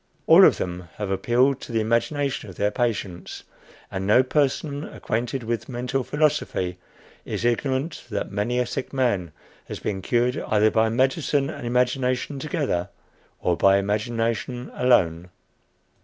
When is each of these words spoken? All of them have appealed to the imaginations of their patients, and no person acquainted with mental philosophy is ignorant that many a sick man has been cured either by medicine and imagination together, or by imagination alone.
All 0.25 0.45
of 0.45 0.57
them 0.57 0.89
have 0.95 1.11
appealed 1.11 1.61
to 1.61 1.71
the 1.71 1.79
imaginations 1.79 2.49
of 2.49 2.55
their 2.55 2.71
patients, 2.71 3.43
and 3.91 4.07
no 4.07 4.23
person 4.23 4.83
acquainted 4.83 5.43
with 5.43 5.69
mental 5.69 6.03
philosophy 6.03 6.79
is 7.23 7.45
ignorant 7.45 8.05
that 8.09 8.31
many 8.31 8.57
a 8.57 8.65
sick 8.65 8.93
man 8.93 9.31
has 9.67 9.77
been 9.79 10.01
cured 10.01 10.37
either 10.47 10.71
by 10.71 10.89
medicine 10.89 11.51
and 11.51 11.67
imagination 11.67 12.39
together, 12.39 12.89
or 13.41 13.55
by 13.55 13.77
imagination 13.77 14.71
alone. 14.73 15.29